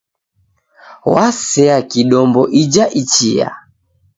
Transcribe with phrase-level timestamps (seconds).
[1.13, 3.47] W'asea kidombo ija ichia.